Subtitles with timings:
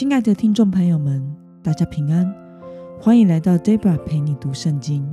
[0.00, 1.22] 亲爱的听众朋友们，
[1.62, 2.34] 大家平安，
[2.98, 5.06] 欢迎来到 Debra 陪你读圣经。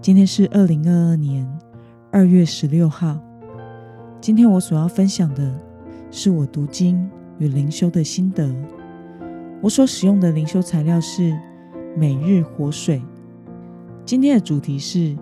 [0.00, 1.48] 今天是二零二二年
[2.10, 3.16] 二月十六号。
[4.20, 5.56] 今天我所要分享的
[6.10, 8.52] 是我读经与灵修的心得。
[9.60, 11.32] 我所使用的灵修材料是
[11.96, 13.00] 每日活水。
[14.04, 15.16] 今天的主题是：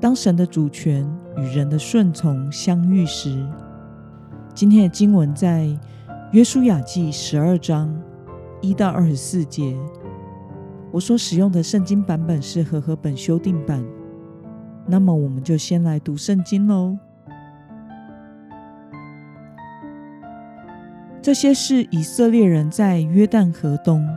[0.00, 1.08] 当神的主权
[1.38, 3.48] 与人的顺从相遇时。
[4.52, 5.78] 今天的经文在。
[6.32, 7.92] 约书亚记十二章
[8.60, 9.76] 一到二十四节，
[10.92, 13.84] 我所使用的圣经版本是和合本修订版。
[14.86, 16.96] 那么，我们就先来读圣经喽。
[21.20, 24.08] 这些是以色列人在约旦河东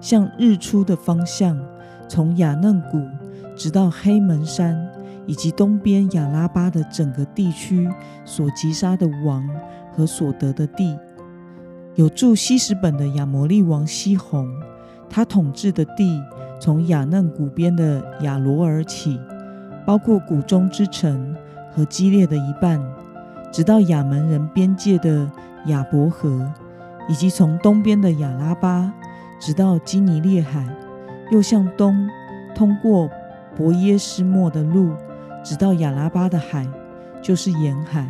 [0.00, 1.56] 向日出的方向，
[2.08, 3.00] 从雅嫩谷
[3.54, 4.76] 直到黑门山
[5.24, 7.88] 以及东边亚拉巴的整个地区
[8.24, 9.48] 所击杀的王
[9.92, 10.98] 和所得的地。
[11.96, 14.48] 有住西什本的亚摩利王西宏，
[15.08, 16.22] 他统治的地
[16.60, 19.20] 从雅嫩谷边的亚罗尔起，
[19.84, 21.34] 包括谷中之城
[21.72, 22.80] 和激烈的一半，
[23.52, 25.28] 直到亚门人边界的
[25.66, 26.48] 亚伯河，
[27.08, 28.92] 以及从东边的亚拉巴，
[29.40, 30.64] 直到基尼列海，
[31.32, 32.08] 又向东
[32.54, 33.10] 通过
[33.56, 34.92] 伯耶斯莫的路，
[35.42, 36.66] 直到亚拉巴的海，
[37.20, 38.08] 就是沿海，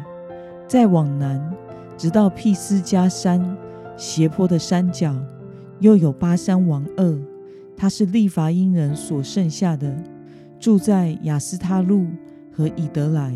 [0.68, 1.50] 再往南，
[1.96, 3.56] 直到毗斯加山。
[4.00, 5.14] 斜坡的山脚，
[5.80, 7.18] 又有巴山王二，
[7.76, 9.94] 他是利伐因人所剩下的，
[10.58, 12.06] 住在雅斯他路
[12.50, 13.34] 和以德来。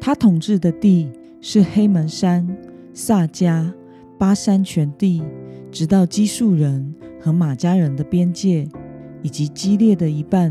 [0.00, 1.10] 他统治的地
[1.42, 2.48] 是黑门山、
[2.94, 3.70] 萨迦、
[4.18, 5.22] 巴山全地，
[5.70, 8.66] 直到基述人和马家人的边界，
[9.20, 10.50] 以及基列的一半，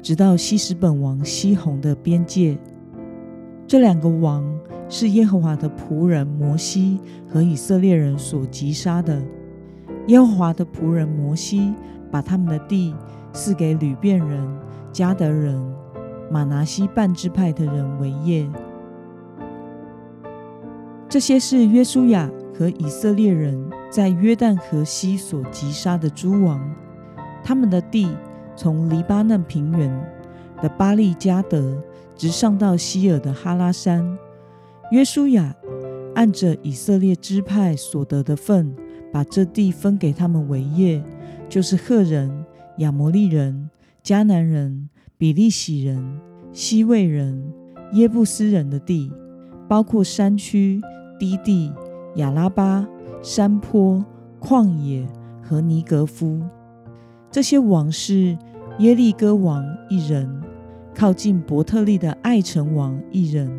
[0.00, 2.56] 直到西什本王西宏的边界。
[3.66, 4.61] 这两个王。
[4.94, 9.22] 是耶和华的仆人摩西和以色列人所击杀的。
[10.08, 11.72] 耶和华的仆人摩西
[12.10, 12.94] 把他们的地
[13.32, 14.46] 赐给吕遍人、
[14.92, 15.58] 迦德人、
[16.30, 18.46] 马拿西半支派的人为业。
[21.08, 26.60] 这些是约书亚和以色列人在约旦河西所击杀的诸王。
[27.42, 28.14] 他们的地
[28.54, 29.90] 从黎巴嫩平原
[30.60, 31.82] 的巴利加德
[32.14, 34.18] 直上到希尔的哈拉山。
[34.92, 35.56] 约书亚
[36.14, 38.76] 按着以色列支派所得的份，
[39.10, 41.02] 把这地分给他们为业，
[41.48, 42.44] 就是赫人、
[42.76, 43.70] 亚摩利人、
[44.04, 46.20] 迦南人、比利洗人、
[46.52, 47.42] 西魏人、
[47.94, 49.10] 耶布斯人的地，
[49.66, 50.78] 包括山区、
[51.18, 51.72] 低地、
[52.16, 52.86] 亚拉巴、
[53.22, 54.04] 山坡、
[54.38, 55.08] 旷野
[55.42, 56.38] 和尼格夫。
[57.30, 58.36] 这些王是
[58.78, 60.42] 耶利哥王一人，
[60.94, 63.50] 靠近伯特利的爱城王一人。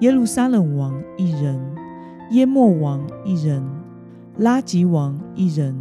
[0.00, 1.60] 耶路撒冷王一人，
[2.30, 3.60] 耶莫王一人，
[4.36, 5.74] 拉吉王一人，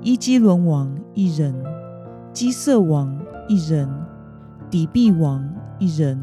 [0.00, 1.54] 伊基伦王一人，
[2.32, 3.88] 基色王一人，
[4.68, 5.48] 底壁王
[5.78, 6.20] 一人，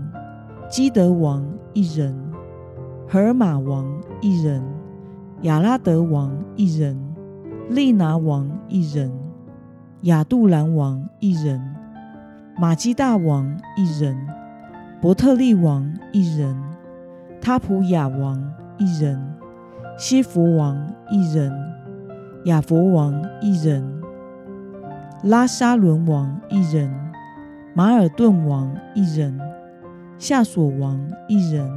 [0.70, 2.14] 基德王一人，
[3.08, 3.86] 荷尔玛王
[4.20, 4.62] 一人，
[5.44, 7.00] 亚拉德王一人，
[7.70, 9.10] 利拿王一人，
[10.02, 11.62] 亚杜兰王一人，
[12.60, 14.28] 马基大王一人，
[15.02, 16.73] 伯特利王一人。
[17.46, 18.42] 他普雅王
[18.78, 19.22] 一人，
[19.98, 20.78] 西弗王
[21.12, 21.52] 一人，
[22.46, 23.84] 亚佛王一人，
[25.24, 26.90] 拉沙伦王一人，
[27.74, 29.38] 马尔顿王一人，
[30.18, 31.70] 夏索王一人，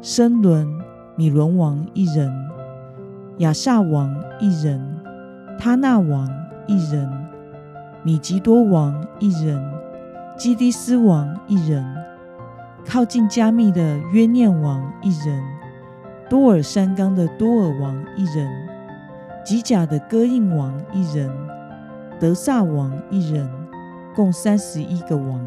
[0.00, 0.66] 申伦
[1.14, 2.32] 米伦王一人，
[3.36, 4.80] 亚萨王一人，
[5.58, 6.26] 他那王
[6.66, 7.06] 一人，
[8.02, 9.62] 米吉多王一人，
[10.38, 12.05] 基迪斯王一人。
[12.86, 15.42] 靠近加密的约念王一人，
[16.30, 18.48] 多尔山冈的多尔王一人，
[19.44, 21.28] 吉甲的戈印王一人，
[22.20, 23.50] 德萨王一人，
[24.14, 25.44] 共三十一个王。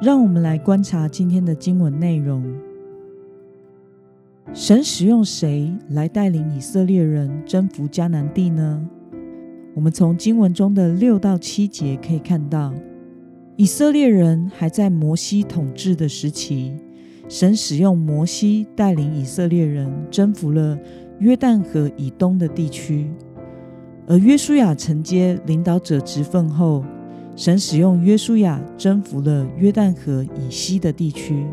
[0.00, 2.42] 让我们来观察今天的经文内容。
[4.54, 8.88] 神使用谁来带领以色列人征服迦南地呢？
[9.74, 12.72] 我们从经文中的六到七节可以看到。
[13.58, 16.74] 以色列人还在摩西统治的时期，
[17.26, 20.78] 神使用摩西带领以色列人征服了
[21.20, 23.10] 约旦河以东的地区。
[24.06, 26.84] 而约书亚承接领导者职分后，
[27.34, 31.46] 神使用约书亚征服了约旦河以西的地区。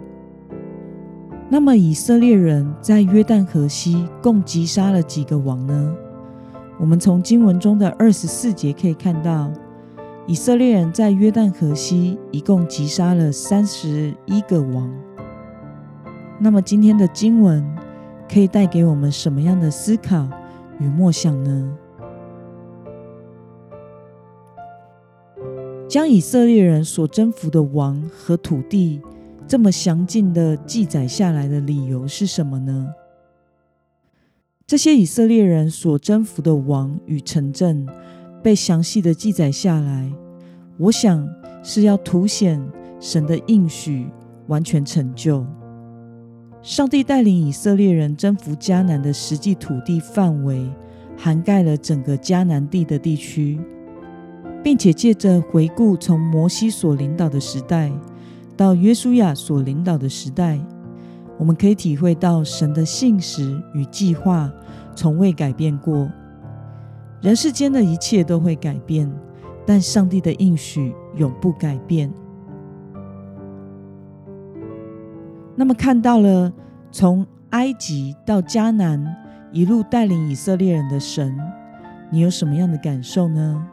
[1.50, 5.96] 那么，以色列人在约旦河西共击杀了几个王呢？
[6.78, 9.50] 我们从经文中的二十四节可以看到。
[10.26, 14.90] 以色列人在约旦河西一共击杀了三十一个王。
[16.40, 17.64] 那么今天的经文
[18.32, 20.30] 可以带给我们什么样的思考
[20.80, 21.78] 与默想呢？
[25.90, 29.02] 将以色列人所征服的王和土地
[29.46, 32.94] 这么详尽的记载下来的理由是什么呢？
[34.66, 37.86] 这些以色列人所征服的王与城镇
[38.44, 40.12] 被详细的记载下来，
[40.78, 41.26] 我想
[41.64, 42.62] 是要凸显
[43.00, 44.06] 神的应许
[44.48, 45.46] 完全成就。
[46.62, 50.70] 上帝带领以色列人征服迦南的实际土地范围，
[51.18, 53.60] 涵盖了整个迦南地的地区，
[54.62, 57.92] 并且借着回顾从摩西所领导的时代
[58.58, 60.60] 到约书亚所领导的时代。
[61.38, 64.52] 我们可以体会到神的信实与计划
[64.96, 66.10] 从未改变过。
[67.24, 69.10] 人世间的一切都会改变，
[69.66, 72.12] 但上帝的应许永不改变。
[75.56, 76.52] 那么，看到了
[76.92, 79.02] 从埃及到迦南
[79.54, 81.34] 一路带领以色列人的神，
[82.12, 83.66] 你有什么样的感受呢？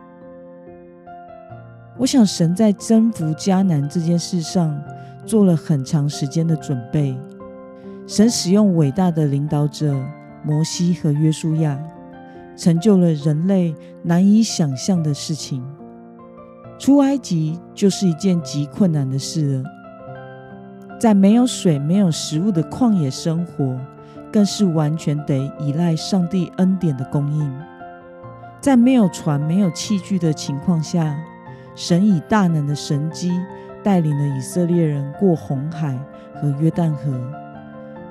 [1.98, 4.80] 我想，神在征服迦南这件事上
[5.26, 7.18] 做了很长时间的准备。
[8.06, 10.00] 神使用伟大的领导者
[10.44, 11.76] 摩西和约书亚，
[12.60, 15.64] 成就了人类难以想象的事情。
[16.78, 19.64] 出埃及就是一件极困难的事了，
[21.00, 23.80] 在没有水、没有食物的旷野生活，
[24.30, 27.50] 更是完全得依赖上帝恩典的供应。
[28.60, 31.18] 在没有船、没有器具的情况下，
[31.74, 33.32] 神以大能的神机
[33.82, 35.98] 带领了以色列人过红海
[36.34, 37.10] 和约旦河。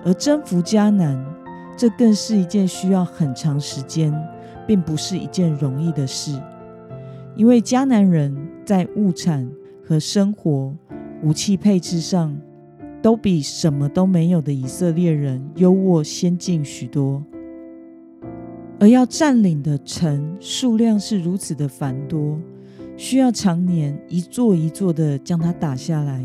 [0.03, 1.23] 而征服迦南，
[1.77, 4.11] 这更是一件需要很长时间，
[4.69, 6.39] 并不是一件容易的事。
[7.35, 9.49] 因为迦南人在物产
[9.83, 10.71] 和生活、
[11.23, 12.37] 武器配置上，
[13.01, 17.23] 都比什么都没有的以色列人优渥先进许多。
[18.79, 22.37] 而要占领的城数量是如此的繁多，
[22.95, 26.23] 需要常年一座一座的将它打下来。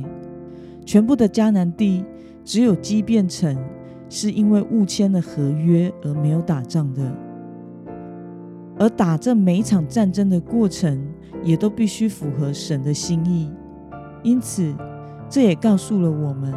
[0.85, 2.05] 全部的迦南地。
[2.47, 3.57] 只有基变城
[4.11, 7.11] 是因为误签了合约而没有打仗的，
[8.79, 11.07] 而打这每一场战争的过程
[11.43, 13.51] 也都必须符合神的心意。
[14.23, 14.75] 因此，
[15.29, 16.53] 这也告诉了我们：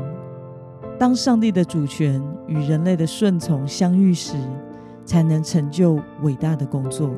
[0.98, 4.36] 当上帝的主权与人类的顺从相遇时，
[5.06, 7.12] 才能成就伟大的工作。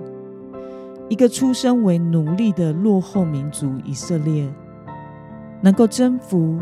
[1.07, 4.47] 一个出生为奴隶的落后民族以色列，
[5.61, 6.59] 能够征服。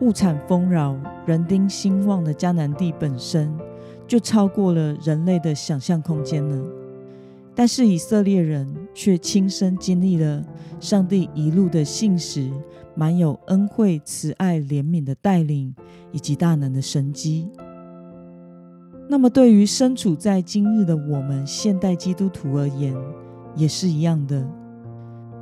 [0.00, 0.94] 物产丰饶、
[1.24, 3.50] 人丁兴旺的迦南地本身
[4.06, 6.62] 就超过了人类的想象空间了。
[7.56, 10.44] 但是以色列人却亲身经历了
[10.78, 12.52] 上帝一路的信实、
[12.94, 15.74] 满有恩惠、慈爱、怜悯的带领，
[16.12, 17.48] 以及大能的神机。
[19.08, 22.94] 那么，对于身处在今日的我们现代基督徒而言，
[23.56, 24.46] 也是一样的。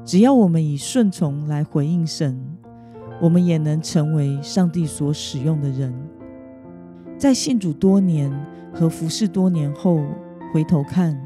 [0.04, 2.40] 只要我们以顺从来回应神。
[3.22, 5.94] 我们也能成为上帝所使用的人，
[7.16, 8.28] 在信主多年
[8.72, 10.04] 和服侍多年后，
[10.52, 11.16] 回头看，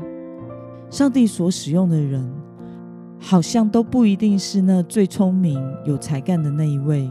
[0.91, 2.27] 上帝所使用的人，
[3.21, 7.11] 好像都不一定是那最聪明、有才干的那一位，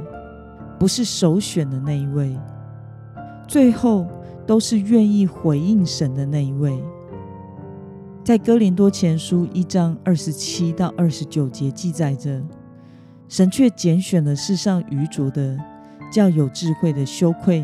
[0.80, 2.36] 不是首选的那一位，
[3.48, 4.06] 最后
[4.46, 6.78] 都是愿意回应神的那一位。
[8.24, 12.42] 在哥林多前书一章二十七到二十九节记载着。
[13.30, 15.57] 神却拣选了世上愚拙的，
[16.10, 17.62] 叫有智慧的羞愧；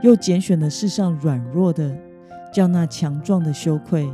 [0.00, 1.92] 又拣选了世上软弱的，
[2.52, 4.08] 叫那强壮的羞愧。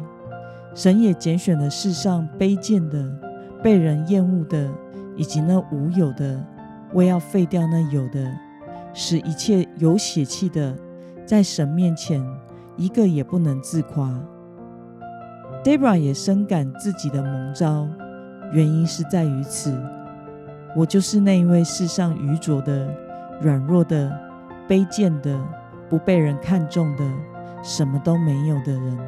[0.74, 3.04] 神也拣选了世上卑贱的、
[3.62, 4.70] 被人厌恶的，
[5.16, 6.42] 以及那无有的，
[6.94, 8.32] 为要废掉那有的，
[8.94, 10.74] 使一切有血气的，
[11.26, 12.24] 在神面前
[12.76, 14.10] 一个也不能自夸。
[15.62, 17.86] Debra 也深感自己的蒙召，
[18.52, 19.72] 原因是在于此。
[20.74, 22.88] 我就是那一位世上愚拙的、
[23.42, 24.10] 软弱的、
[24.66, 25.38] 卑贱的、
[25.90, 27.04] 不被人看重的、
[27.62, 28.98] 什么都没有的人，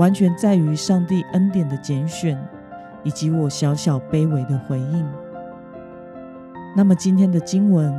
[0.00, 2.42] 完全在于上帝恩典的拣选，
[3.04, 5.06] 以及我小小卑微的回应。
[6.74, 7.94] 那么，今天的经文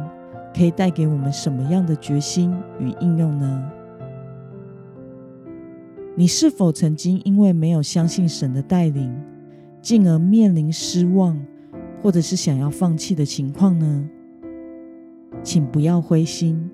[0.51, 3.71] 可以带给我们什么样的决心与应用呢？
[6.15, 9.15] 你是否曾经因为没有相信神的带领，
[9.79, 11.39] 进而面临失望？
[12.01, 14.09] 或者是想要放弃的情况呢？
[15.43, 16.67] 请不要灰心。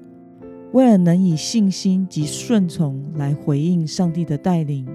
[0.72, 4.88] 为了能以信心及顺从来回应上帝的带领，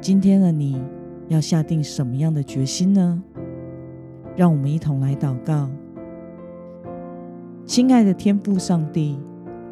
[0.00, 0.80] 今天的你
[1.28, 3.22] 要下定什么样的决心呢？
[4.36, 5.68] 让我们一同来祷告。
[7.64, 9.18] 亲爱的天父上帝，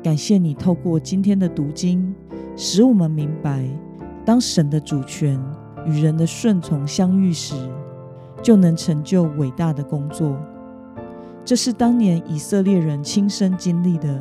[0.02, 2.14] 感谢你透过今天的读经，
[2.57, 3.64] 使我们明白，
[4.25, 5.38] 当神的主权
[5.87, 7.54] 与人的顺从相遇时，
[8.43, 10.37] 就能成就伟大的工作。
[11.45, 14.21] 这是当年以色列人亲身经历的，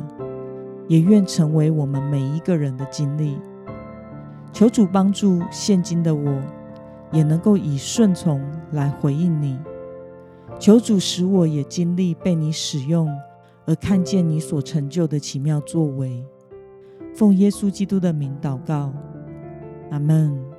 [0.86, 3.38] 也愿成为我们每一个人的经历。
[4.54, 6.40] 求主帮助现今的我，
[7.12, 9.58] 也能够以顺从来回应你。
[10.58, 13.06] 求主使我也经历被你使用。
[13.66, 16.22] 而看见你所成就的奇妙作为，
[17.14, 18.92] 奉耶稣基督的名祷告，
[19.90, 20.53] 阿门。